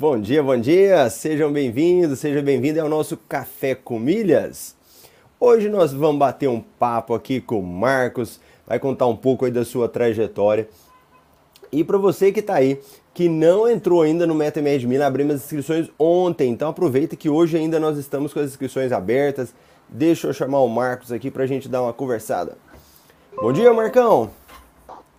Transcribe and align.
Bom 0.00 0.16
dia, 0.20 0.40
bom 0.44 0.56
dia, 0.56 1.10
sejam 1.10 1.52
bem-vindos, 1.52 2.20
seja 2.20 2.40
bem-vindo 2.40 2.80
ao 2.80 2.88
nosso 2.88 3.16
Café 3.16 3.74
com 3.74 3.98
Milhas. 3.98 4.76
Hoje 5.40 5.68
nós 5.68 5.92
vamos 5.92 6.20
bater 6.20 6.48
um 6.48 6.60
papo 6.60 7.16
aqui 7.16 7.40
com 7.40 7.58
o 7.58 7.66
Marcos, 7.66 8.38
vai 8.64 8.78
contar 8.78 9.06
um 9.06 9.16
pouco 9.16 9.44
aí 9.44 9.50
da 9.50 9.64
sua 9.64 9.88
trajetória. 9.88 10.68
E 11.72 11.82
para 11.82 11.98
você 11.98 12.30
que 12.30 12.38
está 12.38 12.54
aí, 12.54 12.80
que 13.12 13.28
não 13.28 13.68
entrou 13.68 14.02
ainda 14.02 14.24
no 14.24 14.36
MetaMed 14.36 14.86
Milha, 14.86 15.04
abrimos 15.04 15.34
as 15.34 15.42
inscrições 15.42 15.90
ontem, 15.98 16.48
então 16.48 16.68
aproveita 16.68 17.16
que 17.16 17.28
hoje 17.28 17.56
ainda 17.56 17.80
nós 17.80 17.98
estamos 17.98 18.32
com 18.32 18.38
as 18.38 18.50
inscrições 18.50 18.92
abertas. 18.92 19.52
Deixa 19.88 20.28
eu 20.28 20.32
chamar 20.32 20.60
o 20.60 20.68
Marcos 20.68 21.10
aqui 21.10 21.28
para 21.28 21.42
a 21.42 21.46
gente 21.48 21.68
dar 21.68 21.82
uma 21.82 21.92
conversada. 21.92 22.56
Bom 23.34 23.52
dia, 23.52 23.74
Marcão! 23.74 24.30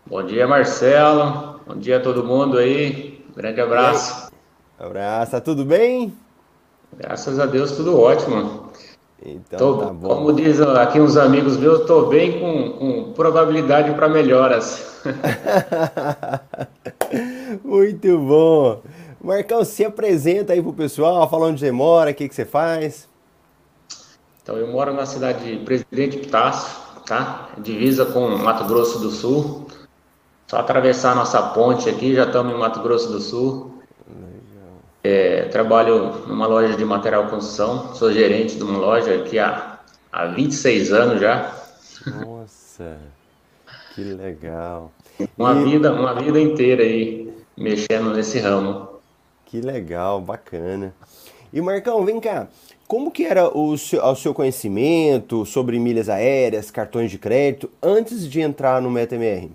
Bom 0.06 0.24
dia, 0.24 0.48
Marcelo. 0.48 1.60
Bom 1.68 1.76
dia 1.76 1.98
a 1.98 2.00
todo 2.00 2.24
mundo 2.24 2.58
aí. 2.58 3.22
grande 3.36 3.60
abraço. 3.60 4.30
Abraço, 4.80 5.34
tá 5.34 5.42
tudo 5.42 5.66
bem? 5.66 6.14
Graças 6.98 7.38
a 7.38 7.46
Deus, 7.46 7.74
tudo 7.74 8.00
ótimo. 8.00 8.70
Então 9.22 9.60
tô, 9.60 9.78
tá 9.78 9.86
bom. 9.88 10.08
Como 10.08 10.34
diz 10.34 10.62
aqui 10.62 11.02
uns 11.02 11.18
amigos 11.18 11.58
meus, 11.58 11.82
estou 11.82 12.08
bem 12.08 12.40
com, 12.40 12.72
com 12.72 13.14
probabilidade 13.14 13.94
para 13.94 14.08
melhoras. 14.08 15.02
Muito 17.62 18.18
bom. 18.20 18.82
Marcão, 19.22 19.66
se 19.66 19.84
apresenta 19.84 20.54
aí 20.54 20.62
pro 20.62 20.72
pessoal, 20.72 21.30
fala 21.30 21.48
onde 21.48 21.60
você 21.60 21.74
mora, 21.74 22.12
o 22.12 22.14
que, 22.14 22.30
que 22.30 22.36
você 22.36 22.46
faz. 22.46 23.10
Então, 24.42 24.56
eu 24.56 24.68
moro 24.68 24.94
na 24.94 25.06
cidade 25.06 25.44
de 25.44 25.66
Presidente 25.66 26.20
Pitácio, 26.20 26.80
tá? 27.06 27.50
Divisa 27.58 28.06
com 28.06 28.30
Mato 28.30 28.64
Grosso 28.64 29.00
do 29.00 29.12
Sul. 29.12 29.68
Só 30.48 30.58
atravessar 30.58 31.12
a 31.12 31.16
nossa 31.16 31.42
ponte 31.50 31.90
aqui, 31.90 32.16
já 32.16 32.24
estamos 32.24 32.54
em 32.54 32.58
Mato 32.58 32.80
Grosso 32.80 33.12
do 33.12 33.20
Sul. 33.20 33.79
É, 35.04 35.44
trabalho 35.44 36.28
numa 36.28 36.46
loja 36.46 36.76
de 36.76 36.84
material 36.84 37.28
construção, 37.28 37.96
sou 37.96 38.12
gerente 38.12 38.56
de 38.58 38.64
uma 38.64 38.78
loja 38.78 39.16
aqui 39.16 39.40
há, 39.40 39.80
há 40.12 40.26
26 40.26 40.92
anos 40.92 41.22
já. 41.22 41.56
Nossa, 42.06 42.98
que 43.96 44.04
legal. 44.04 44.92
Uma, 45.38 45.54
e... 45.54 45.64
vida, 45.64 45.94
uma 45.94 46.14
vida 46.14 46.40
inteira 46.40 46.84
aí 46.84 47.34
mexendo 47.56 48.14
nesse 48.14 48.40
ramo. 48.40 48.90
Que 49.46 49.62
legal, 49.62 50.22
bacana. 50.22 50.94
E 51.52 51.62
Marcão, 51.62 52.06
vem 52.06 52.20
cá, 52.20 52.48
como 52.88 53.12
que 53.12 53.24
era 53.24 53.56
o 53.56 53.78
seu, 53.78 54.04
o 54.04 54.16
seu 54.16 54.34
conhecimento 54.34 55.46
sobre 55.46 55.80
milhas 55.80 56.10
aéreas, 56.10 56.72
cartões 56.72 57.12
de 57.12 57.18
crédito, 57.18 57.70
antes 57.82 58.28
de 58.28 58.42
entrar 58.42 58.82
no 58.82 58.90
MetaMR? 58.90 59.52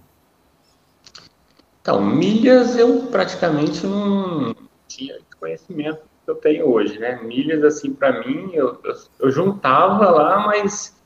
Então, 1.80 2.00
milhas 2.02 2.76
eu 2.76 3.02
praticamente 3.10 3.86
não 3.86 4.54
tinha 4.88 5.18
conhecimento 5.44 6.00
que 6.24 6.30
eu 6.30 6.36
tenho 6.36 6.66
hoje, 6.66 6.98
né? 6.98 7.20
Milhas, 7.22 7.62
assim, 7.62 7.92
para 7.92 8.24
mim, 8.24 8.50
eu, 8.54 8.78
eu, 8.82 8.94
eu, 9.20 9.30
juntava 9.30 10.10
lá, 10.10 10.40
mas 10.40 10.98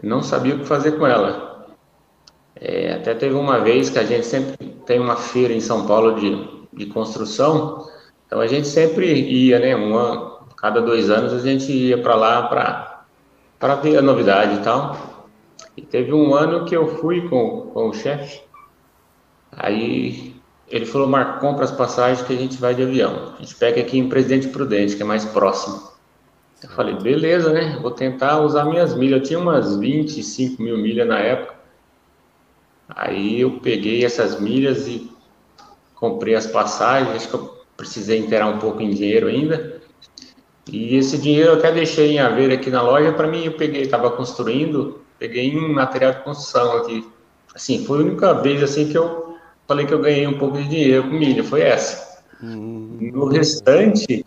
não 0.00 0.22
sabia 0.22 0.54
o 0.54 0.60
que 0.60 0.64
fazer 0.64 0.92
com 0.92 1.04
ela. 1.04 1.66
É, 2.54 2.94
até 2.94 3.14
teve 3.14 3.34
uma 3.34 3.58
vez 3.58 3.90
que 3.90 3.98
a 3.98 4.04
gente 4.04 4.26
sempre 4.26 4.56
tem 4.86 5.00
uma 5.00 5.16
feira 5.16 5.52
em 5.52 5.60
São 5.60 5.86
Paulo 5.86 6.14
de, 6.14 6.66
de 6.72 6.86
construção, 6.86 7.88
então 8.26 8.40
a 8.40 8.46
gente 8.46 8.68
sempre 8.68 9.12
ia, 9.12 9.58
né? 9.58 9.74
Uma, 9.74 10.46
cada 10.56 10.80
dois 10.80 11.10
anos 11.10 11.32
a 11.32 11.40
gente 11.40 11.72
ia 11.72 12.00
para 12.00 12.14
lá 12.14 13.04
para 13.58 13.74
ver 13.76 13.98
a 13.98 14.02
novidade 14.02 14.60
e 14.60 14.62
tal. 14.62 14.96
E 15.76 15.82
teve 15.82 16.12
um 16.12 16.32
ano 16.32 16.64
que 16.64 16.76
eu 16.76 16.86
fui 16.98 17.28
com, 17.28 17.72
com 17.72 17.88
o 17.88 17.92
chefe 17.92 18.44
Aí 19.56 20.33
ele 20.68 20.86
falou, 20.86 21.06
Marco, 21.06 21.40
compra 21.40 21.64
as 21.64 21.70
passagens 21.70 22.26
que 22.26 22.32
a 22.32 22.36
gente 22.36 22.56
vai 22.56 22.74
de 22.74 22.82
avião. 22.82 23.34
A 23.38 23.42
gente 23.42 23.54
pega 23.54 23.80
aqui 23.80 23.98
em 23.98 24.08
Presidente 24.08 24.48
Prudente, 24.48 24.96
que 24.96 25.02
é 25.02 25.04
mais 25.04 25.24
próximo. 25.24 25.82
Eu 26.62 26.70
falei, 26.70 26.94
beleza, 26.94 27.52
né? 27.52 27.78
Vou 27.82 27.90
tentar 27.90 28.40
usar 28.40 28.64
minhas 28.64 28.94
milhas. 28.94 29.20
Eu 29.20 29.26
tinha 29.26 29.38
umas 29.38 29.76
25 29.76 30.62
mil 30.62 30.78
milhas 30.78 31.06
na 31.06 31.18
época. 31.18 31.54
Aí 32.88 33.40
eu 33.40 33.60
peguei 33.60 34.04
essas 34.04 34.40
milhas 34.40 34.88
e 34.88 35.10
comprei 35.94 36.34
as 36.34 36.46
passagens. 36.46 37.14
Acho 37.14 37.28
que 37.28 37.34
eu 37.34 37.54
precisei 37.76 38.18
inteirar 38.18 38.46
um 38.46 38.58
pouco 38.58 38.80
em 38.80 38.90
dinheiro 38.90 39.26
ainda. 39.26 39.82
E 40.66 40.96
esse 40.96 41.18
dinheiro 41.18 41.50
eu 41.50 41.58
até 41.58 41.70
deixei 41.70 42.12
em 42.12 42.18
haver 42.18 42.50
aqui 42.50 42.70
na 42.70 42.80
loja. 42.80 43.12
Para 43.12 43.28
mim, 43.28 43.44
eu 43.44 43.52
peguei, 43.52 43.82
estava 43.82 44.10
construindo, 44.10 45.02
peguei 45.18 45.48
em 45.48 45.72
material 45.72 46.14
de 46.14 46.20
construção 46.20 46.78
aqui. 46.78 47.06
Assim, 47.54 47.84
foi 47.84 47.98
a 47.98 48.02
única 48.02 48.32
vez 48.34 48.62
assim 48.62 48.88
que 48.88 48.96
eu 48.96 49.23
falei 49.66 49.86
que 49.86 49.94
eu 49.94 50.00
ganhei 50.00 50.26
um 50.26 50.38
pouco 50.38 50.58
de 50.58 50.68
dinheiro 50.68 51.04
com 51.04 51.10
milha, 51.10 51.44
foi 51.44 51.62
essa. 51.62 52.22
Hum. 52.42 53.10
No 53.12 53.26
restante, 53.26 54.24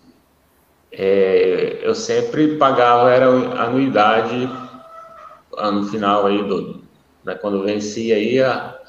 é, 0.92 1.80
eu 1.84 1.94
sempre 1.94 2.56
pagava 2.58 3.12
era 3.12 3.28
anuidade 3.28 4.50
no 5.72 5.88
final 5.88 6.26
aí 6.26 6.44
do 6.48 6.82
né, 7.24 7.36
quando 7.36 7.64
vencia 7.64 8.16
aí 8.16 8.42
a, 8.42 8.80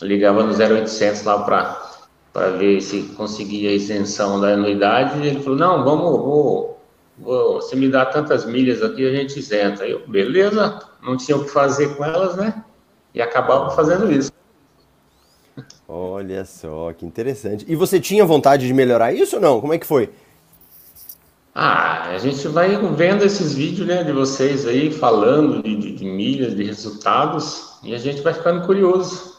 ligava 0.00 0.42
no 0.42 0.52
0800 0.52 1.22
lá 1.24 1.42
para 1.42 1.86
para 2.32 2.50
ver 2.50 2.80
se 2.80 3.02
conseguia 3.16 3.70
a 3.70 3.72
isenção 3.72 4.40
da 4.40 4.48
anuidade 4.48 5.18
e 5.20 5.28
ele 5.28 5.40
falou 5.40 5.58
não 5.58 5.84
vamos 5.84 6.10
vou, 6.20 6.80
vou, 7.18 7.54
você 7.54 7.76
me 7.76 7.88
dá 7.88 8.04
tantas 8.06 8.44
milhas 8.44 8.82
aqui 8.82 9.06
a 9.06 9.12
gente 9.12 9.38
isenta 9.38 9.86
eu 9.86 10.06
beleza 10.06 10.80
não 11.02 11.16
tinha 11.16 11.36
o 11.36 11.44
que 11.44 11.50
fazer 11.50 11.96
com 11.96 12.04
elas 12.04 12.36
né 12.36 12.64
e 13.14 13.22
acabava 13.22 13.70
fazendo 13.70 14.10
isso 14.10 14.32
Olha 15.88 16.44
só, 16.44 16.92
que 16.92 17.06
interessante. 17.06 17.64
E 17.68 17.74
você 17.74 18.00
tinha 18.00 18.24
vontade 18.24 18.66
de 18.66 18.74
melhorar 18.74 19.12
isso 19.12 19.36
ou 19.36 19.42
não? 19.42 19.60
Como 19.60 19.72
é 19.72 19.78
que 19.78 19.86
foi? 19.86 20.10
Ah, 21.54 22.10
a 22.10 22.18
gente 22.18 22.46
vai 22.48 22.76
vendo 22.94 23.24
esses 23.24 23.54
vídeos 23.54 23.88
né, 23.88 24.04
de 24.04 24.12
vocês 24.12 24.66
aí 24.66 24.92
falando 24.92 25.62
de, 25.62 25.74
de, 25.74 25.92
de 25.92 26.04
milhas, 26.04 26.54
de 26.54 26.62
resultados, 26.64 27.78
e 27.82 27.94
a 27.94 27.98
gente 27.98 28.20
vai 28.20 28.34
ficando 28.34 28.66
curioso. 28.66 29.36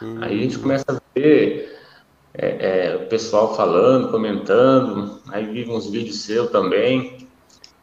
Hum. 0.00 0.18
Aí 0.22 0.38
a 0.38 0.42
gente 0.42 0.58
começa 0.58 0.84
a 0.88 1.00
ver 1.14 1.76
é, 2.32 2.92
é, 2.92 2.96
o 2.96 3.08
pessoal 3.08 3.56
falando, 3.56 4.12
comentando, 4.12 5.20
aí 5.32 5.44
vive 5.44 5.70
uns 5.72 5.90
vídeos 5.90 6.20
seus 6.22 6.50
também. 6.50 7.26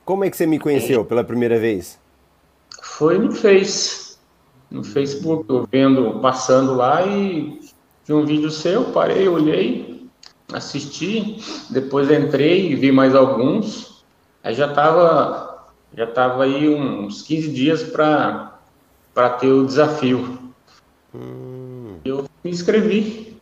Como 0.06 0.24
é 0.24 0.30
que 0.30 0.38
você 0.38 0.46
me 0.46 0.58
conheceu 0.58 1.04
pela 1.04 1.26
primeira 1.26 1.60
vez? 1.60 2.00
Foi 2.82 3.20
no 3.20 3.34
Face 3.34 4.05
no 4.76 4.84
Facebook, 4.84 5.46
eu 5.48 5.66
vendo, 5.72 6.20
passando 6.20 6.74
lá 6.74 7.02
e 7.08 7.62
vi 8.06 8.14
um 8.14 8.26
vídeo 8.26 8.52
seu, 8.52 8.84
parei, 8.92 9.26
olhei, 9.26 10.06
assisti, 10.52 11.38
depois 11.70 12.12
entrei 12.12 12.74
e 12.74 12.76
vi 12.76 12.92
mais 12.92 13.16
alguns, 13.16 14.04
aí 14.44 14.54
já 14.54 14.68
estava 14.68 15.66
já 15.96 16.06
tava 16.06 16.44
aí 16.44 16.68
uns 16.68 17.22
15 17.22 17.54
dias 17.54 17.84
para 17.84 19.30
ter 19.40 19.48
o 19.48 19.66
desafio. 19.66 20.40
Hum. 21.16 21.96
Eu 22.04 22.30
me 22.44 22.52
inscrevi, 22.52 23.38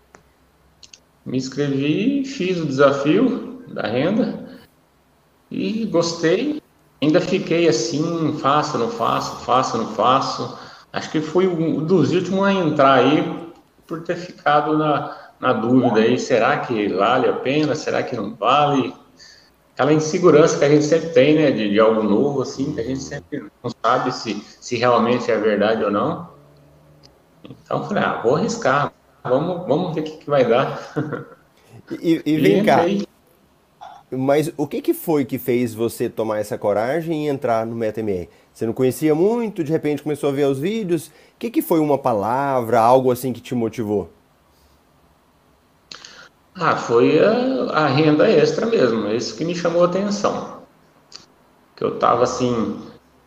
me 1.26 1.36
inscrevi, 1.36 2.26
fiz 2.26 2.60
o 2.60 2.68
desafio 2.68 3.64
da 3.70 3.88
renda 3.88 4.60
e 5.50 5.84
gostei. 5.86 6.62
Ainda 7.02 7.20
fiquei 7.20 7.68
assim, 7.68 8.38
faço, 8.38 8.78
não 8.78 8.88
faço, 8.88 9.44
faço, 9.44 9.78
não 9.80 9.88
faço 9.88 10.64
acho 10.94 11.10
que 11.10 11.20
foi 11.20 11.48
um 11.48 11.84
dos 11.84 12.14
últimos 12.14 12.46
a 12.46 12.54
entrar 12.54 12.94
aí 12.94 13.52
por 13.88 14.04
ter 14.04 14.16
ficado 14.16 14.78
na, 14.78 15.18
na 15.40 15.52
dúvida 15.52 16.00
aí, 16.00 16.18
será 16.20 16.60
que 16.60 16.88
vale 16.88 17.28
a 17.28 17.34
pena, 17.34 17.76
será 17.76 18.04
que 18.04 18.16
não 18.16 18.34
vale? 18.36 18.94
Aquela 19.74 19.92
insegurança 19.92 20.60
que 20.60 20.66
a 20.66 20.70
gente 20.70 20.86
sempre 20.86 21.10
tem, 21.10 21.36
né, 21.36 21.52
de, 21.52 21.72
de 21.72 21.80
algo 21.80 22.04
novo, 22.04 22.44
assim, 22.44 22.74
que 22.74 22.80
a 22.80 22.84
gente 22.84 23.02
sempre 23.02 23.48
não 23.64 23.72
sabe 23.84 24.12
se, 24.12 24.42
se 24.62 24.78
realmente 24.78 25.30
é 25.32 25.38
verdade 25.38 25.84
ou 25.84 25.92
não. 25.92 26.30
Então, 27.44 27.84
falei, 27.88 28.04
ah, 28.04 28.22
vou 28.24 28.36
arriscar, 28.36 28.94
vamos, 29.24 29.68
vamos 29.68 29.96
ver 29.96 30.02
o 30.02 30.04
que, 30.04 30.18
que 30.18 30.30
vai 30.30 30.46
dar. 30.46 30.80
E, 32.02 32.22
e 32.26 32.38
vem 32.38 32.60
e 32.60 32.64
cá, 32.64 32.86
mas 34.18 34.52
o 34.58 34.68
que, 34.68 34.82
que 34.82 34.94
foi 34.94 35.26
que 35.26 35.38
fez 35.38 35.74
você 35.74 36.10
tomar 36.10 36.40
essa 36.40 36.58
coragem 36.58 37.26
e 37.26 37.30
entrar 37.30 37.66
no 37.66 37.76
MetaMR? 37.76 38.30
Você 38.54 38.66
não 38.66 38.74
conhecia 38.74 39.16
muito, 39.16 39.64
de 39.64 39.72
repente 39.72 40.04
começou 40.04 40.30
a 40.30 40.34
ver 40.34 40.46
os 40.48 40.60
vídeos. 40.60 41.08
O 41.08 41.12
que, 41.40 41.50
que 41.50 41.62
foi 41.62 41.80
uma 41.80 41.98
palavra, 41.98 42.80
algo 42.80 43.12
assim 43.12 43.34
que 43.34 43.42
te 43.42 43.56
motivou? 43.56 44.10
Ah, 46.56 46.76
foi 46.76 47.20
a, 47.20 47.72
a 47.72 47.88
renda 47.88 48.30
extra 48.30 48.66
mesmo, 48.66 49.08
isso 49.10 49.36
que 49.36 49.44
me 49.46 49.56
chamou 49.56 49.84
a 49.84 49.88
atenção. 49.88 50.62
Que 51.76 51.84
eu 51.84 51.98
tava 51.98 52.24
assim, 52.24 52.80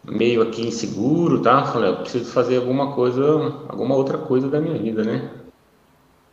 meio 0.05 0.43
aqui 0.43 0.67
inseguro, 0.67 1.43
tá? 1.43 1.65
Falei, 1.67 1.91
eu 1.91 1.97
preciso 1.97 2.31
fazer 2.33 2.59
alguma 2.59 2.95
coisa, 2.95 3.23
alguma 3.69 3.97
outra 3.97 4.19
coisa 4.19 4.49
da 4.49 4.61
minha 4.61 4.79
vida, 4.79 5.05
né? 5.05 5.31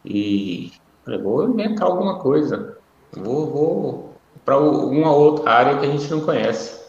E 0.06 0.72
falei, 1.04 1.22
vou 1.22 1.50
inventar 1.50 1.88
alguma 1.88 2.20
coisa. 2.20 2.78
Vou, 3.12 3.50
vou 3.52 4.13
para 4.44 4.58
uma 4.60 5.14
outra 5.14 5.52
área 5.52 5.78
que 5.78 5.86
a 5.86 5.90
gente 5.90 6.10
não 6.12 6.22
conhece. 6.22 6.84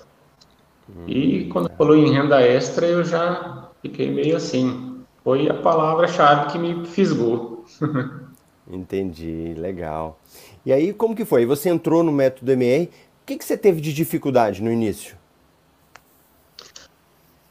E 1.06 1.48
quando 1.52 1.70
falou 1.76 1.96
em 1.96 2.12
renda 2.12 2.42
extra, 2.42 2.86
eu 2.86 3.04
já 3.04 3.68
fiquei 3.80 4.10
meio 4.10 4.36
assim. 4.36 5.02
Foi 5.22 5.48
a 5.48 5.54
palavra-chave 5.54 6.52
que 6.52 6.58
me 6.58 6.86
fisgou. 6.86 7.64
Entendi, 8.70 9.54
legal. 9.56 10.18
E 10.64 10.72
aí, 10.72 10.92
como 10.92 11.14
que 11.14 11.24
foi? 11.24 11.44
Você 11.44 11.68
entrou 11.68 12.02
no 12.02 12.12
método 12.12 12.52
MR, 12.52 12.84
o 12.84 13.26
que, 13.26 13.36
que 13.36 13.44
você 13.44 13.56
teve 13.56 13.80
de 13.80 13.92
dificuldade 13.92 14.62
no 14.62 14.70
início? 14.70 15.16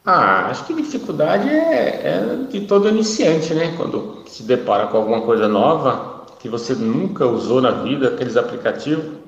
Ah, 0.06 0.48
acho 0.50 0.66
que 0.66 0.74
dificuldade 0.74 1.48
é, 1.50 2.02
é 2.08 2.48
de 2.50 2.62
todo 2.62 2.90
iniciante, 2.90 3.54
né? 3.54 3.74
Quando 3.78 4.24
se 4.28 4.44
depara 4.44 4.88
com 4.88 4.98
alguma 4.98 5.22
coisa 5.22 5.48
nova 5.48 6.26
que 6.40 6.50
você 6.50 6.74
nunca 6.76 7.26
usou 7.26 7.62
na 7.62 7.72
vida, 7.72 8.10
aqueles 8.10 8.36
aplicativos, 8.36 9.23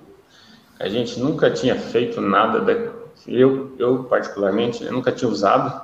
a 0.79 0.89
gente 0.89 1.19
nunca 1.19 1.49
tinha 1.51 1.75
feito 1.75 2.19
nada, 2.19 2.59
de, 2.61 2.91
eu, 3.27 3.73
eu 3.79 4.03
particularmente, 4.03 4.83
eu 4.83 4.91
nunca 4.91 5.11
tinha 5.11 5.29
usado. 5.29 5.83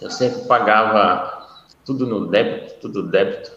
Eu 0.00 0.10
sempre 0.10 0.42
pagava 0.46 1.46
tudo 1.84 2.06
no 2.06 2.26
débito, 2.26 2.74
tudo 2.80 3.02
débito. 3.02 3.52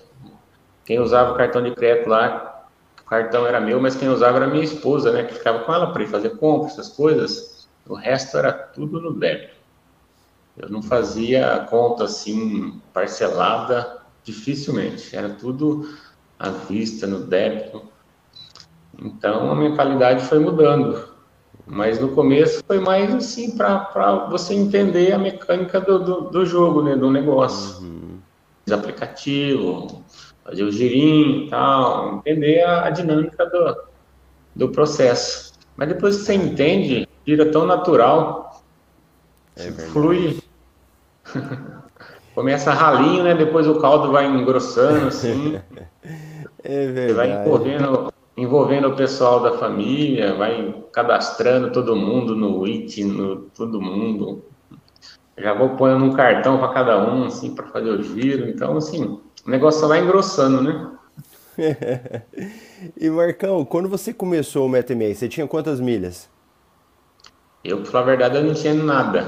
Quem 0.85 0.99
usava 0.99 1.33
o 1.33 1.35
cartão 1.35 1.61
de 1.61 1.71
crédito 1.71 2.09
lá, 2.09 2.65
o 3.01 3.09
cartão 3.09 3.45
era 3.45 3.59
meu, 3.59 3.79
mas 3.81 3.95
quem 3.95 4.07
usava 4.07 4.37
era 4.37 4.47
minha 4.47 4.63
esposa, 4.63 5.11
né? 5.11 5.23
Que 5.23 5.33
ficava 5.33 5.59
com 5.59 5.73
ela 5.73 5.91
para 5.91 6.03
ir 6.03 6.07
fazer 6.07 6.37
compras, 6.37 6.73
essas 6.73 6.89
coisas. 6.89 7.67
O 7.85 7.93
resto 7.93 8.37
era 8.37 8.53
tudo 8.53 9.01
no 9.01 9.13
débito. 9.13 9.55
Eu 10.55 10.69
não 10.69 10.81
fazia 10.81 11.65
conta 11.69 12.05
assim, 12.05 12.81
parcelada, 12.93 14.01
dificilmente. 14.23 15.15
Era 15.15 15.29
tudo 15.29 15.93
à 16.39 16.49
vista, 16.49 17.05
no 17.05 17.19
débito. 17.19 17.83
Então 18.99 19.51
a 19.51 19.55
mentalidade 19.55 20.25
foi 20.25 20.39
mudando. 20.39 21.07
Mas 21.65 21.99
no 21.99 22.09
começo 22.09 22.63
foi 22.65 22.79
mais 22.79 23.13
assim 23.13 23.55
para 23.55 24.27
você 24.29 24.53
entender 24.53 25.11
a 25.11 25.19
mecânica 25.19 25.81
do, 25.81 25.99
do, 25.99 26.21
do 26.29 26.45
jogo, 26.45 26.81
né, 26.81 26.95
do 26.95 27.11
negócio. 27.11 27.83
Uhum. 27.83 28.19
Aplicativo, 28.71 30.03
fazer 30.43 30.63
o 30.63 30.71
girinho 30.71 31.45
e 31.45 31.49
tal, 31.49 32.17
entender 32.17 32.63
a, 32.63 32.85
a 32.85 32.89
dinâmica 32.89 33.45
do, 33.45 33.77
do 34.55 34.69
processo. 34.69 35.53
Mas 35.75 35.89
depois 35.89 36.17
que 36.17 36.23
você 36.23 36.33
entende, 36.33 37.07
vira 37.25 37.45
tão 37.51 37.65
natural, 37.65 38.63
é 39.55 39.71
flui 39.71 40.39
Começa 42.37 42.71
ralinho, 42.71 43.23
né? 43.23 43.33
Depois 43.33 43.67
o 43.67 43.79
caldo 43.79 44.11
vai 44.11 44.27
engrossando, 44.27 45.07
assim. 45.07 45.59
é 46.63 46.85
verdade. 46.85 47.13
Vai 47.13 47.41
envolvendo, 47.41 48.13
envolvendo 48.37 48.87
o 48.87 48.95
pessoal 48.95 49.41
da 49.41 49.57
família, 49.57 50.35
vai 50.35 50.75
cadastrando 50.93 51.71
todo 51.71 51.95
mundo 51.95 52.35
no 52.35 52.65
IT, 52.67 53.03
no 53.03 53.49
todo 53.55 53.81
mundo. 53.81 54.45
Já 55.35 55.53
vou 55.53 55.69
pondo 55.71 56.05
um 56.05 56.13
cartão 56.13 56.59
para 56.59 56.73
cada 56.73 56.97
um, 57.11 57.25
assim, 57.25 57.53
para 57.53 57.67
fazer 57.67 57.89
o 57.89 58.03
giro. 58.03 58.47
Então, 58.47 58.77
assim, 58.77 59.19
o 59.45 59.49
negócio 59.49 59.81
só 59.81 59.87
vai 59.87 60.01
engrossando, 60.01 60.61
né? 60.61 60.91
e 62.95 63.09
Marcão, 63.09 63.65
quando 63.65 63.89
você 63.89 64.13
começou 64.13 64.65
o 64.65 64.69
MetaMail, 64.69 65.15
você 65.15 65.27
tinha 65.27 65.47
quantas 65.47 65.79
milhas? 65.79 66.29
Eu, 67.63 67.81
pra 67.81 67.91
falar 67.91 68.03
a 68.03 68.07
verdade, 68.07 68.37
eu 68.37 68.43
não 68.43 68.53
tinha 68.53 68.73
nada. 68.73 69.27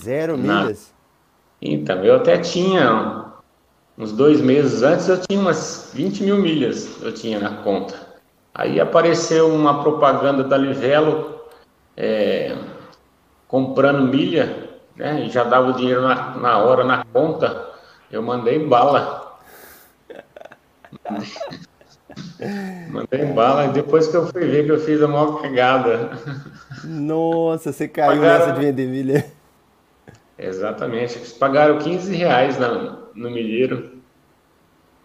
Zero 0.00 0.38
milhas? 0.38 0.92
Então, 1.60 2.04
eu 2.04 2.16
até 2.16 2.38
tinha, 2.38 3.29
uns 4.00 4.12
dois 4.12 4.40
meses 4.40 4.82
antes, 4.82 5.08
eu 5.08 5.20
tinha 5.20 5.38
umas 5.38 5.90
20 5.92 6.22
mil 6.22 6.38
milhas, 6.38 7.02
eu 7.02 7.12
tinha 7.12 7.38
na 7.38 7.56
conta. 7.62 7.94
Aí 8.54 8.80
apareceu 8.80 9.54
uma 9.54 9.82
propaganda 9.82 10.42
da 10.42 10.56
Livelo 10.56 11.42
é, 11.94 12.56
comprando 13.46 14.08
milha, 14.08 14.70
né? 14.96 15.26
E 15.26 15.30
já 15.30 15.44
dava 15.44 15.68
o 15.68 15.74
dinheiro 15.74 16.00
na, 16.00 16.36
na 16.36 16.58
hora 16.58 16.82
na 16.82 17.04
conta. 17.12 17.68
Eu 18.10 18.22
mandei 18.22 18.58
bala. 18.66 19.38
mandei 22.88 23.26
bala 23.26 23.66
e 23.66 23.72
depois 23.72 24.08
que 24.08 24.16
eu 24.16 24.26
fui 24.26 24.46
ver 24.46 24.64
que 24.64 24.72
eu 24.72 24.80
fiz 24.80 25.02
a 25.02 25.08
maior 25.08 25.42
cagada. 25.42 26.10
Nossa, 26.82 27.70
você 27.70 27.86
caiu 27.86 28.22
Pagaram... 28.22 28.46
nessa 28.46 28.58
de 28.58 28.66
vender 28.66 28.86
milha. 28.86 29.26
Exatamente. 30.38 31.18
Eles 31.18 31.34
pagaram 31.34 31.78
15 31.78 32.16
reais 32.16 32.58
na, 32.58 32.99
no 33.14 33.30
milheiro. 33.30 33.90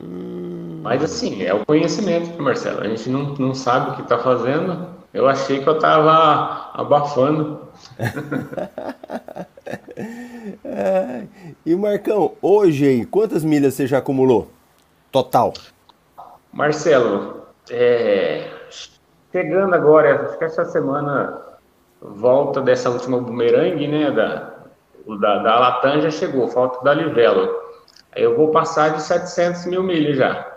Hum. 0.02 0.82
Mas 0.84 1.04
assim, 1.04 1.44
é 1.44 1.54
o 1.54 1.66
conhecimento, 1.66 2.42
Marcelo. 2.42 2.82
A 2.82 2.88
gente 2.88 3.10
não, 3.10 3.34
não 3.36 3.54
sabe 3.54 3.92
o 3.92 3.96
que 3.96 4.02
está 4.02 4.18
fazendo. 4.18 4.88
Eu 5.14 5.28
achei 5.28 5.62
que 5.62 5.70
eu 5.70 5.76
estava 5.76 6.72
abafando. 6.74 7.62
é. 10.64 11.24
E 11.66 11.76
Marcão, 11.76 12.34
hoje 12.44 12.86
aí, 12.86 13.06
quantas 13.06 13.44
milhas 13.44 13.74
você 13.74 13.88
já 13.88 13.98
acumulou? 13.98 14.52
Total. 15.12 15.52
Marcelo, 16.54 17.48
é, 17.72 18.48
chegando 19.32 19.74
agora, 19.74 20.28
acho 20.28 20.38
que 20.38 20.44
essa 20.44 20.64
semana 20.66 21.42
volta 22.02 22.62
dessa 22.62 22.90
última 22.90 23.20
bumerangue, 23.20 23.88
né, 23.88 24.12
da, 24.12 24.54
o 25.06 25.16
da, 25.16 25.40
da 25.40 25.60
Latam 25.60 26.02
já 26.02 26.12
chegou, 26.12 26.48
falta 26.48 26.84
da 26.84 26.94
Livelo. 26.94 27.65
Aí 28.16 28.24
eu 28.24 28.36
vou 28.36 28.50
passar 28.50 28.96
de 28.96 29.02
700 29.02 29.66
mil 29.66 29.84
milhas 29.84 30.18
já. 30.18 30.56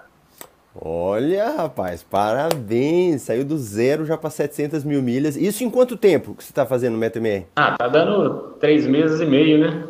Olha, 0.81 1.51
rapaz, 1.57 2.05
parabéns! 2.05 3.23
Saiu 3.23 3.45
do 3.45 3.59
zero 3.59 4.07
já 4.07 4.17
para 4.17 4.31
700 4.31 4.85
mil 4.85 5.03
milhas. 5.03 5.37
Isso 5.37 5.65
em 5.65 5.71
quanto 5.71 5.97
tempo 5.97 6.35
que 6.37 6.45
você 6.45 6.53
está 6.53 6.65
fazendo 6.65 6.95
o 6.95 6.99
MetaMR? 6.99 7.47
Ah, 7.57 7.77
tá 7.77 7.89
dando 7.89 8.55
três 8.61 8.87
meses 8.87 9.21
e 9.21 9.27
meio, 9.27 9.59
né? 9.59 9.89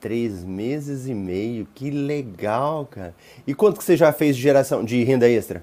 Três 0.00 0.42
meses 0.42 1.06
e 1.06 1.14
meio, 1.14 1.68
que 1.74 1.90
legal, 1.90 2.88
cara. 2.90 3.14
E 3.46 3.54
quanto 3.54 3.78
que 3.78 3.84
você 3.84 3.96
já 3.96 4.12
fez 4.12 4.34
de 4.34 4.42
geração 4.42 4.84
de 4.84 5.04
renda 5.04 5.28
extra? 5.28 5.62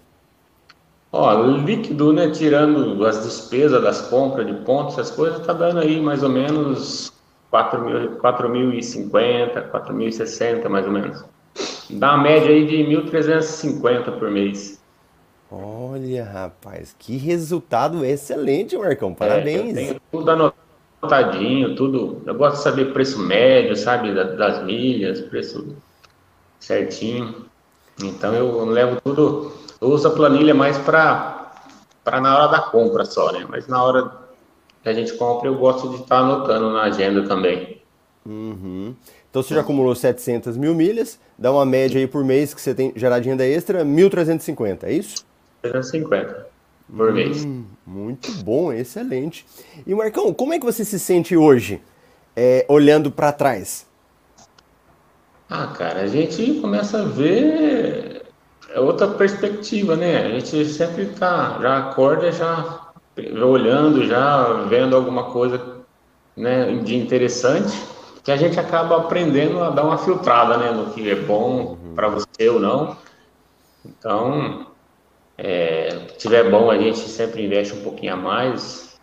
Ó, 1.12 1.34
líquido, 1.44 2.14
né? 2.14 2.30
Tirando 2.30 3.06
as 3.06 3.24
despesas 3.26 3.82
das 3.82 4.02
compras 4.04 4.48
de 4.48 4.54
pontos, 4.64 4.94
essas 4.94 5.12
coisas, 5.12 5.46
tá 5.46 5.52
dando 5.52 5.80
aí 5.80 6.00
mais 6.00 6.24
ou 6.24 6.30
menos 6.30 7.12
4.050, 7.52 9.72
4.060 9.72 10.70
mais 10.70 10.86
ou 10.86 10.92
menos. 10.92 11.26
Dá 11.90 12.14
uma 12.14 12.24
média 12.24 12.50
aí 12.50 12.66
de 12.66 12.78
1.350 12.78 14.20
por 14.20 14.30
mês. 14.30 14.78
Olha, 15.50 16.26
rapaz, 16.26 16.94
que 17.00 17.16
resultado 17.16 18.04
excelente, 18.04 18.78
Marcão. 18.78 19.14
Parabéns. 19.14 19.78
É, 19.78 19.96
tudo 20.12 20.54
anotadinho, 21.02 21.74
tudo. 21.76 22.22
Eu 22.26 22.36
gosto 22.36 22.58
de 22.58 22.64
saber 22.64 22.92
preço 22.92 23.20
médio, 23.20 23.78
sabe, 23.78 24.14
das 24.14 24.62
milhas, 24.66 25.22
preço 25.22 25.78
certinho. 26.60 27.46
Então 28.04 28.34
eu 28.34 28.66
levo 28.66 29.00
tudo. 29.02 29.54
Eu 29.80 29.90
uso 29.90 30.10
a 30.10 30.12
planilha 30.12 30.54
mais 30.54 30.78
para 30.78 31.54
na 32.06 32.38
hora 32.38 32.48
da 32.48 32.60
compra 32.60 33.06
só, 33.06 33.32
né? 33.32 33.46
Mas 33.48 33.68
na 33.68 33.82
hora 33.82 34.27
que 34.88 34.92
a 34.92 34.94
gente 34.94 35.14
compra, 35.18 35.50
eu 35.50 35.56
gosto 35.56 35.90
de 35.90 35.96
estar 35.96 36.06
tá 36.06 36.18
anotando 36.20 36.72
na 36.72 36.84
agenda 36.84 37.28
também. 37.28 37.82
Uhum. 38.26 38.96
Então 39.30 39.44
você 39.44 39.54
já 39.54 39.60
acumulou 39.60 39.94
700 39.94 40.56
mil 40.56 40.74
milhas, 40.74 41.20
dá 41.38 41.52
uma 41.52 41.66
média 41.66 42.00
aí 42.00 42.08
por 42.08 42.24
mês 42.24 42.54
que 42.54 42.62
você 42.62 42.74
tem 42.74 42.94
gerar 42.96 43.20
de 43.20 43.28
renda 43.30 43.46
extra, 43.46 43.84
1.350, 43.84 44.84
é 44.84 44.94
isso? 44.94 45.26
350 45.62 46.48
por 46.96 47.10
hum, 47.10 47.14
mês. 47.14 47.46
Muito 47.86 48.32
bom, 48.44 48.72
excelente. 48.72 49.46
E 49.86 49.94
Marcão, 49.94 50.34
como 50.34 50.54
é 50.54 50.60
que 50.60 50.66
você 50.66 50.86
se 50.86 50.98
sente 50.98 51.36
hoje, 51.36 51.82
é, 52.36 52.66
olhando 52.70 53.12
para 53.12 53.34
trás? 53.34 53.86
Ah, 55.50 55.68
cara, 55.68 56.02
a 56.02 56.08
gente 56.08 56.62
começa 56.62 57.02
a 57.02 57.06
ver 57.06 58.26
é 58.70 58.80
outra 58.80 59.08
perspectiva, 59.08 59.96
né? 59.96 60.18
A 60.18 60.40
gente 60.40 60.66
sempre 60.66 61.08
tá, 61.08 61.58
já 61.62 61.78
acorda 61.78 62.32
já 62.32 62.87
olhando 63.44 64.06
já, 64.06 64.54
vendo 64.70 64.96
alguma 64.96 65.26
coisa 65.26 65.78
né, 66.36 66.76
de 66.84 66.96
interessante, 66.96 67.76
que 68.24 68.32
a 68.32 68.38
gente 68.38 68.60
acaba 68.60 68.98
aprendendo 68.98 69.64
a 69.64 69.70
dar 69.70 69.84
uma 69.84 69.98
filtrada 69.98 70.58
né, 70.58 70.72
no 70.72 70.92
que 70.92 71.10
é 71.10 71.16
bom 71.16 71.78
uhum. 71.82 71.96
para 71.96 72.10
você 72.10 72.50
ou 72.50 72.60
não. 72.60 72.98
Então, 73.86 74.68
é, 75.38 76.08
se 76.10 76.18
tiver 76.18 76.50
bom, 76.50 76.70
a 76.70 76.78
gente 76.78 77.00
sempre 77.00 77.46
investe 77.46 77.74
um 77.74 77.82
pouquinho 77.82 78.14
a 78.14 78.18
mais 78.18 79.00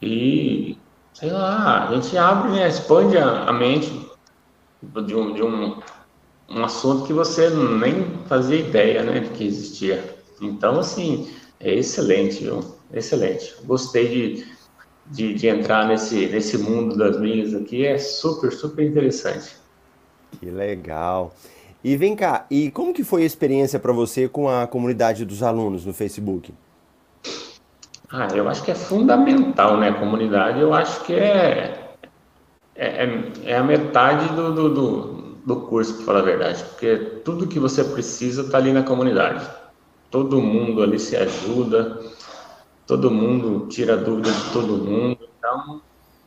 e, 0.00 0.76
sei 1.12 1.30
lá, 1.30 1.88
a 1.88 1.94
gente 1.94 2.16
abre, 2.16 2.52
né, 2.52 2.68
expande 2.68 3.16
a, 3.18 3.44
a 3.44 3.52
mente 3.52 4.08
de, 4.82 5.14
um, 5.14 5.32
de 5.32 5.42
um, 5.42 5.80
um 6.48 6.64
assunto 6.64 7.06
que 7.06 7.12
você 7.12 7.50
nem 7.50 8.18
fazia 8.26 8.58
ideia 8.58 9.02
né, 9.02 9.20
de 9.20 9.28
que 9.30 9.44
existia. 9.44 10.16
Então, 10.40 10.80
assim, 10.80 11.32
é 11.60 11.74
excelente, 11.74 12.42
viu? 12.42 12.81
Excelente. 12.92 13.54
Gostei 13.64 14.08
de, 14.08 14.46
de, 15.06 15.34
de, 15.34 15.48
entrar 15.48 15.86
nesse, 15.86 16.26
nesse 16.26 16.58
mundo 16.58 16.96
das 16.96 17.18
milhas 17.18 17.54
aqui. 17.54 17.86
É 17.86 17.98
super, 17.98 18.52
super 18.52 18.84
interessante. 18.84 19.56
Que 20.38 20.50
legal. 20.50 21.34
E 21.84 21.96
vem 21.96 22.14
cá, 22.14 22.46
e 22.48 22.70
como 22.70 22.94
que 22.94 23.02
foi 23.02 23.22
a 23.22 23.26
experiência 23.26 23.78
para 23.78 23.92
você 23.92 24.28
com 24.28 24.48
a 24.48 24.66
comunidade 24.66 25.24
dos 25.24 25.42
alunos 25.42 25.84
no 25.84 25.92
Facebook? 25.92 26.54
Ah, 28.08 28.28
eu 28.34 28.48
acho 28.48 28.62
que 28.62 28.70
é 28.70 28.74
fundamental, 28.74 29.78
né? 29.78 29.88
A 29.88 29.94
comunidade, 29.94 30.60
eu 30.60 30.72
acho 30.72 31.02
que 31.04 31.14
é, 31.14 31.96
é, 32.76 33.04
é, 33.04 33.32
é 33.46 33.56
a 33.56 33.64
metade 33.64 34.28
do, 34.34 34.54
do, 34.54 34.68
do, 34.74 35.06
do 35.44 35.56
curso, 35.62 35.94
para 35.94 36.04
falar 36.04 36.18
a 36.20 36.22
verdade, 36.22 36.62
porque 36.64 36.96
tudo 37.24 37.48
que 37.48 37.58
você 37.58 37.82
precisa 37.82 38.42
está 38.42 38.58
ali 38.58 38.72
na 38.72 38.82
comunidade. 38.82 39.44
Todo 40.10 40.40
mundo 40.40 40.82
ali 40.82 40.98
se 40.98 41.16
ajuda, 41.16 42.00
todo 42.92 43.10
mundo 43.10 43.68
tira 43.68 43.96
dúvida 43.96 44.30
de 44.30 44.52
todo 44.52 44.76
mundo. 44.76 45.18
Então, 45.38 45.80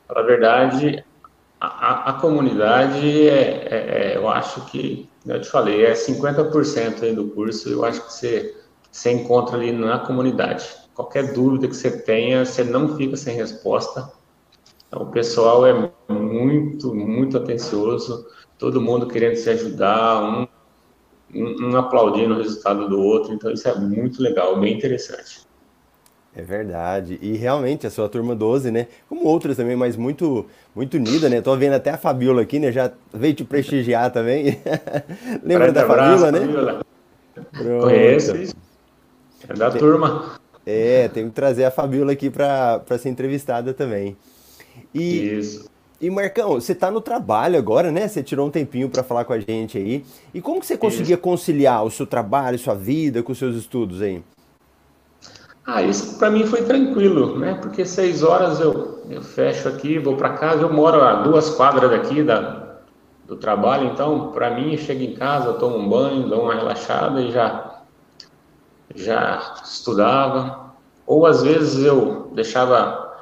para 0.08 0.22
a 0.22 0.24
verdade, 0.24 1.06
a, 1.62 2.10
a, 2.10 2.14
comunidade, 2.14 3.30
é, 3.30 3.68
é, 3.70 4.14
é, 4.14 4.18
eu 4.18 4.28
acho 4.28 4.66
que, 4.66 5.08
eu 5.28 5.40
te 5.40 5.48
falei, 5.48 5.86
é 5.86 5.94
50% 5.94 7.04
aí 7.04 7.14
do 7.14 7.28
curso, 7.28 7.70
eu 7.70 7.86
acho 7.86 8.02
que 8.02 8.12
você, 8.12 8.58
você 8.92 9.12
encontra 9.12 9.56
ali 9.56 9.72
na 9.72 10.00
comunidade. 10.00 10.68
Qualquer 10.96 11.34
dúvida 11.34 11.68
que 11.68 11.76
você 11.76 12.02
tenha, 12.02 12.44
você 12.44 12.64
não 12.64 12.98
fica 12.98 13.16
sem 13.16 13.36
resposta. 13.36 14.12
Então, 14.88 15.04
o 15.04 15.12
pessoal 15.12 15.68
é 15.68 15.92
muito, 16.10 16.96
muito 16.96 17.38
atencioso, 17.38 18.26
todo 18.58 18.82
mundo 18.82 19.06
querendo 19.06 19.36
se 19.36 19.52
ajudar, 19.52 20.24
um, 20.24 20.48
um 21.32 21.78
aplaudindo 21.78 22.34
o 22.34 22.38
resultado 22.38 22.90
do 22.90 23.00
outro, 23.00 23.34
então 23.34 23.52
isso 23.52 23.68
é 23.68 23.76
muito 23.76 24.20
legal, 24.20 24.60
bem 24.60 24.76
interessante. 24.76 25.45
É 26.36 26.42
verdade. 26.42 27.18
E 27.22 27.38
realmente 27.38 27.88
a 27.88 27.89
sua 27.89 28.10
turma 28.10 28.36
12, 28.36 28.70
né? 28.70 28.88
Como 29.08 29.24
outras 29.25 29.56
também, 29.56 29.75
mas 29.75 29.96
muito 29.96 30.46
muito 30.75 30.98
unida, 30.98 31.30
né? 31.30 31.39
Tô 31.39 31.56
vendo 31.56 31.74
até 31.74 31.92
a 31.92 31.98
Fabiola 31.98 32.42
aqui, 32.42 32.60
né? 32.60 32.74
Já 32.74 32.92
veio 33.13 33.34
te 33.34 33.46
prestigiar 33.46 34.12
também. 34.12 34.60
Lembra 35.42 35.72
da 35.72 35.88
Fabiola, 35.88 36.32
né? 36.34 36.39
Fabiola. 36.42 36.86
Conheço. 37.82 38.56
É 39.48 39.54
da 39.54 39.72
tem, 39.72 39.80
turma. 39.80 40.39
É, 40.65 41.08
tem 41.08 41.30
que 41.30 41.32
trazer 41.32 41.63
a 41.63 41.72
Fabiola 41.72 42.12
aqui 42.12 42.30
para 42.30 42.84
ser 43.00 43.08
entrevistada 43.08 43.74
também. 43.74 44.18
E, 44.94 45.38
Isso. 45.38 45.70
E 46.01 46.10
Marcão, 46.10 46.56
você 46.56 46.74
está 46.74 46.92
no 46.92 47.00
trabalho 47.00 47.58
agora, 47.58 47.92
né? 47.92 48.10
Você 48.10 48.22
tirou 48.22 48.48
um 48.48 48.51
tempinho 48.51 48.89
para 48.89 49.04
falar 49.04 49.24
com 49.24 49.32
a 49.32 49.39
gente 49.39 49.77
aí. 49.77 50.04
E 50.34 50.42
como 50.42 50.60
que 50.60 50.65
você 50.65 50.75
conseguia 50.75 51.15
Isso. 51.15 51.24
conciliar 51.24 51.86
o 51.86 51.89
seu 51.89 52.06
trabalho, 52.06 52.60
sua 52.60 52.75
vida 52.75 53.24
com 53.24 53.32
os 53.32 53.38
seus 53.38 53.56
estudos 53.56 54.01
aí? 54.01 54.22
Ah, 55.68 55.82
isso 55.82 56.20
para 56.20 56.30
mim 56.30 56.46
foi 56.46 56.62
tranquilo, 56.62 57.40
né? 57.40 57.56
Porque 57.56 57.84
seis 57.86 58.22
horas 58.22 58.60
eu, 58.60 59.00
eu 59.10 59.22
fecho 59.24 59.68
aqui, 59.68 59.98
vou 59.98 60.16
para 60.16 60.30
casa. 60.38 60.62
Eu 60.62 60.72
moro 60.72 61.02
a 61.02 61.24
duas 61.24 61.50
quadras 61.50 61.90
daqui 61.90 62.22
da, 62.22 62.78
do 63.26 63.36
trabalho, 63.36 63.88
então 63.88 64.32
para 64.32 64.52
mim 64.52 64.78
chego 64.78 65.02
em 65.02 65.16
casa, 65.16 65.54
tomo 65.54 65.78
um 65.78 65.90
banho, 65.90 66.30
dou 66.30 66.44
uma 66.44 66.54
relaxada 66.54 67.20
e 67.20 67.32
já 67.32 67.82
já 68.94 69.56
estudava. 69.64 70.76
Ou 71.08 71.26
às 71.26 71.42
vezes 71.42 71.84
eu 71.84 72.32
deixava 72.34 73.14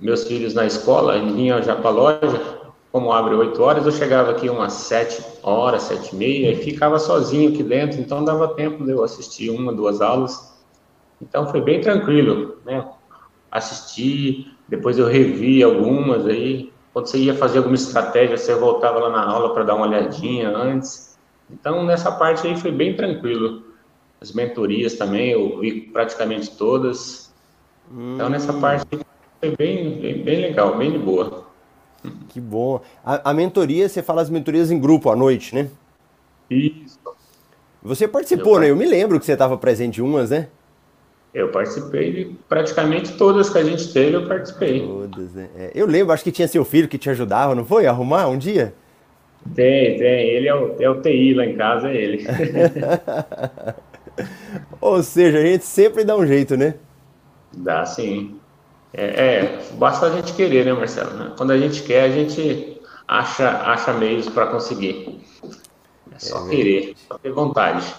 meus 0.00 0.24
filhos 0.24 0.54
na 0.54 0.66
escola 0.66 1.16
e 1.16 1.32
vinha 1.32 1.62
já 1.62 1.76
para 1.76 1.90
a 1.90 1.92
loja. 1.92 2.60
Como 2.90 3.12
abre 3.12 3.36
oito 3.36 3.62
horas, 3.62 3.86
eu 3.86 3.92
chegava 3.92 4.32
aqui 4.32 4.50
umas 4.50 4.72
sete 4.72 5.24
horas, 5.44 5.84
sete 5.84 6.12
e 6.12 6.16
meia, 6.16 6.50
e 6.50 6.56
ficava 6.56 6.98
sozinho 6.98 7.50
aqui 7.50 7.62
dentro, 7.62 8.00
então 8.00 8.24
dava 8.24 8.48
tempo 8.48 8.84
de 8.84 8.90
eu 8.90 9.04
assistir 9.04 9.48
uma, 9.48 9.72
duas 9.72 10.00
aulas 10.00 10.59
então 11.20 11.46
foi 11.48 11.60
bem 11.60 11.80
tranquilo, 11.80 12.58
né? 12.64 12.86
Assisti, 13.50 14.52
depois 14.68 14.98
eu 14.98 15.06
revi 15.06 15.62
algumas 15.62 16.26
aí. 16.26 16.72
Quando 16.92 17.06
você 17.06 17.18
ia 17.18 17.34
fazer 17.34 17.58
alguma 17.58 17.74
estratégia, 17.74 18.36
você 18.36 18.54
voltava 18.54 18.98
lá 18.98 19.10
na 19.10 19.24
aula 19.24 19.52
para 19.52 19.64
dar 19.64 19.74
uma 19.74 19.86
olhadinha 19.86 20.48
antes. 20.48 21.18
Então 21.50 21.84
nessa 21.84 22.12
parte 22.12 22.46
aí 22.46 22.56
foi 22.56 22.70
bem 22.70 22.94
tranquilo. 22.94 23.64
As 24.20 24.32
mentorias 24.32 24.94
também, 24.94 25.30
eu 25.30 25.58
vi 25.58 25.82
praticamente 25.82 26.56
todas. 26.56 27.32
Hum. 27.92 28.14
Então 28.14 28.28
nessa 28.28 28.52
hum. 28.52 28.60
parte 28.60 28.86
foi 29.40 29.56
bem, 29.56 29.98
bem, 30.00 30.22
bem 30.22 30.40
legal, 30.40 30.76
bem 30.76 30.92
de 30.92 30.98
boa. 30.98 31.46
Que 32.28 32.40
bom. 32.40 32.80
A, 33.04 33.30
a, 33.30 33.34
mentoria, 33.34 33.88
você 33.88 34.02
fala 34.02 34.22
as 34.22 34.30
mentorias 34.30 34.70
em 34.70 34.78
grupo 34.78 35.10
à 35.10 35.16
noite, 35.16 35.54
né? 35.54 35.68
Isso. 36.48 36.98
Você 37.82 38.06
participou, 38.08 38.54
eu 38.54 38.60
né? 38.60 38.70
Eu 38.70 38.76
me 38.76 38.86
lembro 38.86 39.18
que 39.18 39.26
você 39.26 39.32
estava 39.32 39.56
presente 39.56 40.00
em 40.00 40.04
umas, 40.04 40.30
né? 40.30 40.48
Eu 41.32 41.50
participei 41.50 42.12
de 42.12 42.36
praticamente 42.48 43.16
todas 43.16 43.48
que 43.48 43.58
a 43.58 43.62
gente 43.62 43.92
teve, 43.92 44.16
eu 44.16 44.26
participei. 44.26 44.80
Todas, 44.80 45.32
né? 45.32 45.48
É, 45.56 45.70
eu 45.74 45.86
lembro, 45.86 46.12
acho 46.12 46.24
que 46.24 46.32
tinha 46.32 46.48
seu 46.48 46.64
filho 46.64 46.88
que 46.88 46.98
te 46.98 47.08
ajudava, 47.08 47.54
não 47.54 47.64
foi? 47.64 47.86
arrumar 47.86 48.26
um 48.26 48.36
dia? 48.36 48.74
Tem, 49.54 49.96
tem. 49.96 50.28
Ele 50.28 50.48
é 50.48 50.54
o, 50.54 50.76
é 50.80 50.90
o 50.90 51.00
TI 51.00 51.34
lá 51.34 51.46
em 51.46 51.56
casa, 51.56 51.88
é 51.88 51.96
ele. 51.96 52.26
Ou 54.80 55.02
seja, 55.02 55.38
a 55.38 55.42
gente 55.42 55.64
sempre 55.64 56.04
dá 56.04 56.16
um 56.16 56.26
jeito, 56.26 56.56
né? 56.56 56.74
Dá 57.52 57.86
sim. 57.86 58.36
É, 58.92 59.04
é 59.04 59.58
basta 59.74 60.06
a 60.06 60.10
gente 60.10 60.34
querer, 60.34 60.64
né, 60.64 60.72
Marcelo? 60.72 61.30
Quando 61.36 61.52
a 61.52 61.58
gente 61.58 61.84
quer, 61.84 62.04
a 62.04 62.10
gente 62.10 62.80
acha, 63.06 63.48
acha 63.48 63.92
meios 63.92 64.28
para 64.28 64.48
conseguir. 64.48 65.20
É 66.12 66.18
só 66.18 66.44
é 66.46 66.50
querer, 66.50 66.94
só 67.08 67.16
ter 67.18 67.30
vontade. 67.30 67.94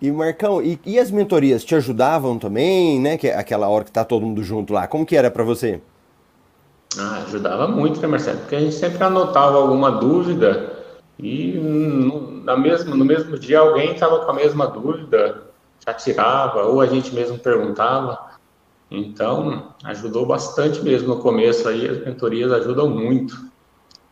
E 0.00 0.10
Marcão, 0.10 0.62
e, 0.62 0.80
e, 0.86 0.98
as 0.98 1.10
mentorias 1.10 1.62
te 1.62 1.74
ajudavam 1.74 2.38
também, 2.38 2.98
né? 2.98 3.18
Que 3.18 3.28
é 3.28 3.36
aquela 3.36 3.68
hora 3.68 3.84
que 3.84 3.92
tá 3.92 4.02
todo 4.02 4.24
mundo 4.24 4.42
junto 4.42 4.72
lá. 4.72 4.88
Como 4.88 5.04
que 5.04 5.14
era 5.14 5.30
para 5.30 5.44
você? 5.44 5.80
Ah, 6.98 7.22
ajudava 7.26 7.68
muito, 7.68 8.00
né, 8.00 8.06
Marcelo? 8.06 8.38
Porque 8.38 8.56
a 8.56 8.60
gente 8.60 8.74
sempre 8.74 9.02
anotava 9.04 9.58
alguma 9.58 9.90
dúvida 9.90 10.72
e 11.18 11.52
no, 11.52 12.42
na 12.42 12.56
mesmo, 12.56 12.96
no 12.96 13.04
mesmo 13.04 13.38
dia 13.38 13.58
alguém 13.58 13.92
estava 13.92 14.24
com 14.24 14.30
a 14.30 14.34
mesma 14.34 14.66
dúvida, 14.66 15.42
já 15.86 15.92
tirava, 15.92 16.62
ou 16.62 16.80
a 16.80 16.86
gente 16.86 17.14
mesmo 17.14 17.38
perguntava. 17.38 18.30
Então, 18.90 19.74
ajudou 19.84 20.24
bastante 20.24 20.82
mesmo 20.82 21.08
no 21.08 21.20
começo 21.20 21.68
aí, 21.68 21.86
as 21.86 22.02
mentorias 22.04 22.50
ajudam 22.52 22.88
muito. 22.88 23.50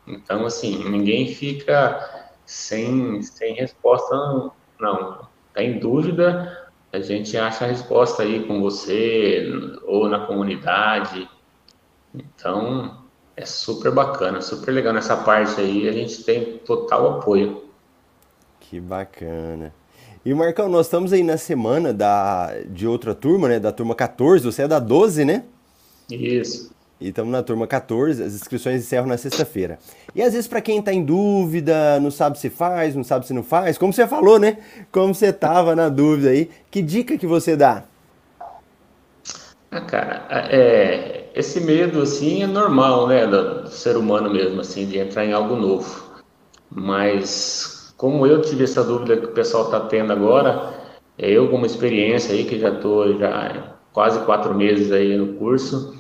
Então, 0.07 0.45
assim, 0.45 0.85
ninguém 0.89 1.35
fica 1.35 2.29
sem, 2.45 3.23
sem 3.23 3.55
resposta, 3.55 4.15
não 4.79 5.29
está 5.59 5.63
em 5.63 5.79
dúvida, 5.79 6.69
a 6.93 7.01
gente 7.01 7.37
acha 7.37 7.65
a 7.65 7.69
resposta 7.69 8.23
aí 8.23 8.45
com 8.45 8.61
você 8.61 9.45
ou 9.85 10.09
na 10.09 10.21
comunidade. 10.21 11.29
Então, 12.15 13.03
é 13.37 13.45
super 13.45 13.93
bacana, 13.93 14.41
super 14.41 14.73
legal 14.73 14.93
nessa 14.93 15.17
parte 15.17 15.61
aí, 15.61 15.89
a 15.89 15.93
gente 15.93 16.23
tem 16.23 16.59
total 16.59 17.19
apoio. 17.19 17.65
Que 18.61 18.81
bacana. 18.81 19.75
E 20.25 20.33
Marcão, 20.33 20.69
nós 20.69 20.87
estamos 20.87 21.13
aí 21.13 21.23
na 21.23 21.37
semana 21.37 21.93
da, 21.93 22.55
de 22.67 22.87
outra 22.87 23.15
turma, 23.15 23.49
né? 23.49 23.59
Da 23.59 23.73
turma 23.73 23.95
14, 23.95 24.45
você 24.45 24.63
é 24.63 24.69
da 24.69 24.79
12, 24.79 25.25
né? 25.25 25.45
Isso. 26.11 26.71
E 27.01 27.11
estamos 27.11 27.31
na 27.31 27.43
turma 27.45 27.67
14, 27.67 28.23
as 28.23 28.35
inscrições 28.35 28.83
encerram 28.83 29.07
na 29.07 29.17
sexta-feira. 29.17 29.79
E 30.15 30.23
às 30.23 30.33
vezes, 30.33 30.49
para 30.49 30.61
quem 30.61 30.81
está 30.81 30.93
em 30.93 31.05
dúvida, 31.05 32.01
não 32.01 32.11
sabe 32.11 32.39
se 32.39 32.51
faz, 32.51 32.97
não 32.97 33.05
sabe 33.05 33.25
se 33.25 33.33
não 33.33 33.45
faz, 33.45 33.79
como 33.79 33.93
você 33.93 34.07
falou, 34.07 34.39
né? 34.39 34.59
Como 34.91 35.15
você 35.15 35.27
estava 35.27 35.77
na 35.77 35.89
dúvida 35.89 36.31
aí, 36.31 36.51
que 36.71 36.83
dica 36.83 37.17
que 37.17 37.27
você 37.27 37.57
dá? 37.57 37.85
Ah, 39.71 39.81
cara, 39.83 40.27
é, 40.51 41.27
esse 41.35 41.61
medo, 41.61 42.03
assim, 42.03 42.43
é 42.43 42.47
normal, 42.47 43.07
né, 43.07 43.27
do 43.27 43.69
ser 43.69 43.97
humano 43.97 44.31
mesmo, 44.31 44.61
assim, 44.61 44.87
de 44.87 44.99
entrar 44.99 45.25
em 45.25 45.33
algo 45.33 45.55
novo. 45.55 46.05
Mas, 46.69 47.93
como 47.97 48.27
eu 48.27 48.43
tive 48.43 48.65
essa 48.65 48.83
dúvida 48.83 49.17
que 49.19 49.27
o 49.27 49.33
pessoal 49.33 49.67
está 49.67 49.81
tendo 49.81 50.13
agora, 50.13 50.75
eu, 51.17 51.49
como 51.49 51.65
experiência 51.65 52.35
aí, 52.35 52.45
que 52.45 52.59
já 52.59 52.71
estou 52.71 53.19
já 53.19 53.77
quase 53.93 54.19
quatro 54.25 54.55
meses 54.55 54.91
aí 54.91 55.17
no 55.17 55.35
curso, 55.35 55.98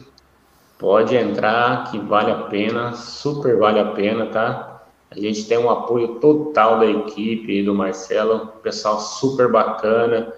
Pode 0.78 1.16
entrar, 1.16 1.90
que 1.90 1.98
vale 1.98 2.30
a 2.30 2.42
pena, 2.42 2.92
super 2.92 3.56
vale 3.56 3.80
a 3.80 3.86
pena, 3.86 4.26
tá? 4.26 4.84
A 5.10 5.18
gente 5.18 5.48
tem 5.48 5.58
um 5.58 5.68
apoio 5.68 6.20
total 6.20 6.78
da 6.78 6.86
equipe 6.86 7.64
do 7.64 7.74
Marcelo, 7.74 8.46
pessoal 8.62 9.00
super 9.00 9.50
bacana. 9.50 10.32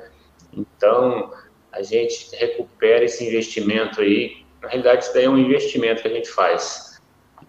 Então, 0.57 1.31
a 1.71 1.83
gente 1.83 2.35
recupera 2.35 3.05
esse 3.05 3.27
investimento 3.27 4.01
aí. 4.01 4.45
Na 4.63 4.69
realidade, 4.69 5.05
isso 5.05 5.13
daí 5.13 5.25
é 5.25 5.31
um 5.31 5.37
investimento 5.37 6.01
que 6.01 6.09
a 6.09 6.15
gente 6.15 6.31
faz. 6.31 7.01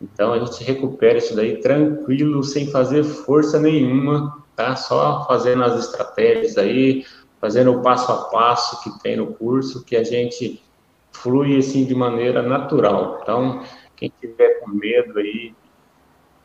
Então, 0.01 0.33
a 0.33 0.39
gente 0.39 0.61
recupera 0.61 1.17
isso 1.17 1.33
daí 1.33 1.61
tranquilo, 1.61 2.43
sem 2.43 2.69
fazer 2.71 3.03
força 3.03 3.57
nenhuma, 3.57 4.43
tá? 4.55 4.75
Só 4.75 5.25
fazendo 5.27 5.63
as 5.63 5.79
estratégias 5.79 6.57
aí, 6.57 7.05
fazendo 7.39 7.71
o 7.71 7.81
passo 7.81 8.11
a 8.11 8.25
passo 8.25 8.83
que 8.83 9.01
tem 9.01 9.15
no 9.15 9.27
curso, 9.27 9.85
que 9.85 9.95
a 9.95 10.03
gente 10.03 10.61
flui 11.11 11.57
assim 11.57 11.85
de 11.85 11.95
maneira 11.95 12.41
natural. 12.41 13.19
Então, 13.21 13.63
quem 13.95 14.11
tiver 14.19 14.59
com 14.59 14.69
medo 14.71 15.19
aí, 15.19 15.53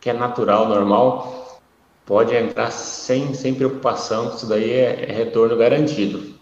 que 0.01 0.11
é 0.11 0.13
natural, 0.13 0.69
normal, 0.69 1.61
pode 2.05 2.35
entrar 2.35 2.71
sem, 2.71 3.35
sem 3.35 3.55
preocupação, 3.55 4.35
isso 4.35 4.49
daí 4.49 4.71
é, 4.71 5.11
é 5.11 5.13
retorno 5.13 5.57
garantido. 5.57 6.36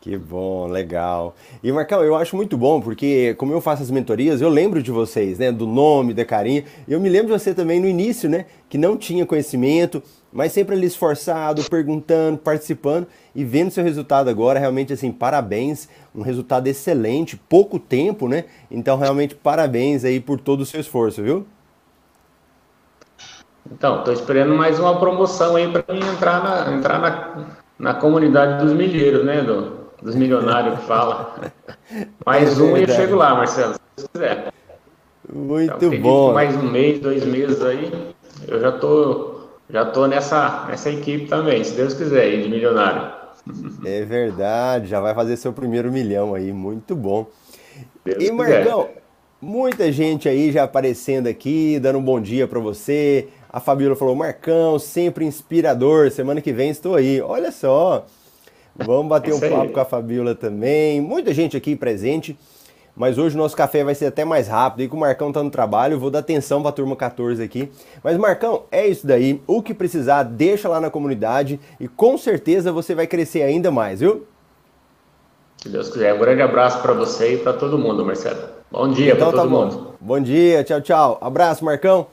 Que 0.00 0.16
bom, 0.16 0.68
legal. 0.68 1.34
E 1.62 1.72
Marcão, 1.72 2.04
eu 2.04 2.14
acho 2.14 2.36
muito 2.36 2.56
bom, 2.56 2.80
porque 2.80 3.34
como 3.34 3.52
eu 3.52 3.60
faço 3.60 3.82
as 3.82 3.90
mentorias, 3.90 4.40
eu 4.40 4.48
lembro 4.48 4.80
de 4.80 4.92
vocês, 4.92 5.38
né? 5.38 5.50
Do 5.50 5.66
nome, 5.66 6.14
da 6.14 6.24
carinha. 6.24 6.64
Eu 6.86 7.00
me 7.00 7.08
lembro 7.08 7.26
de 7.26 7.32
você 7.32 7.52
também 7.52 7.80
no 7.80 7.88
início, 7.88 8.28
né? 8.28 8.46
Que 8.68 8.78
não 8.78 8.96
tinha 8.96 9.26
conhecimento, 9.26 10.00
mas 10.32 10.52
sempre 10.52 10.76
ali 10.76 10.86
esforçado, 10.86 11.64
perguntando, 11.68 12.38
participando 12.38 13.08
e 13.34 13.44
vendo 13.44 13.72
seu 13.72 13.82
resultado 13.82 14.30
agora, 14.30 14.60
realmente 14.60 14.92
assim, 14.92 15.10
parabéns, 15.10 15.88
um 16.14 16.22
resultado 16.22 16.68
excelente, 16.68 17.36
pouco 17.36 17.76
tempo, 17.76 18.28
né? 18.28 18.44
Então 18.70 18.96
realmente 18.96 19.34
parabéns 19.34 20.04
aí 20.04 20.20
por 20.20 20.38
todo 20.38 20.60
o 20.60 20.66
seu 20.66 20.80
esforço, 20.80 21.22
viu? 21.22 21.44
Então, 23.70 23.98
estou 23.98 24.14
esperando 24.14 24.54
mais 24.54 24.78
uma 24.78 24.98
promoção 24.98 25.56
aí 25.56 25.70
para 25.70 25.84
entrar 25.94 26.42
na, 26.42 26.72
entrar 26.72 26.98
na, 27.00 27.46
na 27.78 27.94
comunidade 27.94 28.64
dos 28.64 28.72
milheiros, 28.72 29.26
né? 29.26 29.42
Do, 29.42 29.77
dos 30.02 30.14
milionários 30.14 30.78
que 30.78 30.86
fala. 30.86 31.52
Mais 32.24 32.58
é 32.58 32.62
um 32.62 32.76
e 32.76 32.82
eu 32.82 32.88
chego 32.88 33.16
lá, 33.16 33.34
Marcelo, 33.34 33.74
se 33.96 34.08
quiser. 34.08 34.52
Muito 35.32 35.84
então, 35.84 36.00
bom. 36.00 36.32
Mais 36.32 36.56
um 36.56 36.62
mês, 36.62 37.00
dois 37.00 37.24
meses 37.24 37.62
aí, 37.62 37.92
eu 38.46 38.60
já 38.60 38.72
tô, 38.72 39.40
já 39.68 39.84
tô 39.84 40.06
nessa, 40.06 40.66
nessa 40.68 40.90
equipe 40.90 41.26
também, 41.26 41.62
se 41.64 41.74
Deus 41.74 41.94
quiser, 41.94 42.42
de 42.42 42.48
milionário. 42.48 43.18
É 43.84 44.04
verdade, 44.04 44.88
já 44.88 45.00
vai 45.00 45.14
fazer 45.14 45.36
seu 45.36 45.52
primeiro 45.52 45.90
milhão 45.90 46.34
aí, 46.34 46.52
muito 46.52 46.94
bom. 46.94 47.26
Deus 48.04 48.22
e 48.22 48.32
Marcão, 48.32 48.84
quiser. 48.84 49.02
muita 49.40 49.92
gente 49.92 50.28
aí 50.28 50.50
já 50.50 50.64
aparecendo 50.64 51.26
aqui, 51.26 51.78
dando 51.78 51.98
um 51.98 52.02
bom 52.02 52.20
dia 52.20 52.46
para 52.46 52.58
você. 52.58 53.28
A 53.50 53.60
Fabíola 53.60 53.96
falou: 53.96 54.14
Marcão, 54.14 54.78
sempre 54.78 55.24
inspirador. 55.24 56.10
Semana 56.10 56.40
que 56.40 56.52
vem 56.52 56.70
estou 56.70 56.94
aí. 56.94 57.20
Olha 57.20 57.50
só. 57.50 58.06
Vamos 58.78 59.08
bater 59.08 59.34
um 59.34 59.40
papo 59.40 59.72
com 59.72 59.80
a 59.80 59.84
Fabíola 59.84 60.34
também. 60.34 61.00
Muita 61.00 61.34
gente 61.34 61.56
aqui 61.56 61.74
presente. 61.74 62.38
Mas 62.98 63.16
hoje 63.16 63.36
o 63.36 63.38
nosso 63.38 63.56
café 63.56 63.84
vai 63.84 63.94
ser 63.94 64.06
até 64.06 64.24
mais 64.24 64.48
rápido. 64.48 64.82
E 64.82 64.88
com 64.88 64.96
o 64.96 65.00
Marcão 65.00 65.30
tá 65.30 65.40
no 65.40 65.50
trabalho, 65.50 66.00
vou 66.00 66.10
dar 66.10 66.18
atenção 66.18 66.60
para 66.60 66.70
a 66.70 66.72
turma 66.72 66.96
14 66.96 67.40
aqui. 67.40 67.70
Mas 68.02 68.16
Marcão, 68.16 68.64
é 68.72 68.88
isso 68.88 69.06
daí. 69.06 69.40
O 69.46 69.62
que 69.62 69.72
precisar, 69.72 70.24
deixa 70.24 70.68
lá 70.68 70.80
na 70.80 70.90
comunidade 70.90 71.60
e 71.78 71.86
com 71.86 72.18
certeza 72.18 72.72
você 72.72 72.96
vai 72.96 73.06
crescer 73.06 73.42
ainda 73.42 73.70
mais, 73.70 74.00
viu? 74.00 74.26
Se 75.58 75.68
Deus 75.68 75.88
quiser. 75.88 76.12
Um 76.14 76.18
grande 76.18 76.42
abraço 76.42 76.82
para 76.82 76.92
você 76.92 77.34
e 77.34 77.38
para 77.38 77.52
todo 77.52 77.78
mundo, 77.78 78.04
Marcelo. 78.04 78.48
Bom 78.70 78.88
dia 78.88 79.12
então, 79.12 79.30
para 79.30 79.38
todo 79.38 79.48
tá 79.48 79.56
bom. 79.56 79.64
mundo. 79.64 79.94
Bom 80.00 80.20
dia, 80.20 80.64
tchau, 80.64 80.80
tchau. 80.80 81.18
Abraço, 81.20 81.64
Marcão. 81.64 82.08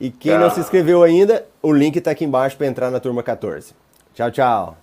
E 0.00 0.10
quem 0.10 0.32
tchau. 0.32 0.40
não 0.40 0.50
se 0.50 0.60
inscreveu 0.60 1.02
ainda, 1.02 1.44
o 1.60 1.72
link 1.72 1.96
está 1.96 2.12
aqui 2.12 2.24
embaixo 2.24 2.56
para 2.56 2.68
entrar 2.68 2.90
na 2.90 3.00
turma 3.00 3.22
14. 3.24 3.74
Tchau, 4.14 4.30
tchau. 4.30 4.81